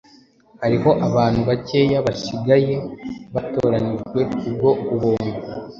hariho 0.61 0.89
abantu 1.07 1.39
bakeya 1.49 1.97
basigaye 2.05 2.75
batoranijwe 3.33 4.19
kubwo 4.37 4.69
ubuntu.” 4.93 5.31